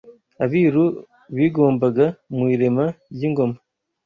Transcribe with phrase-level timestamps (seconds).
[0.43, 0.85] abiru
[1.35, 2.05] bigombaga
[2.35, 3.57] mu irema ry’ingoma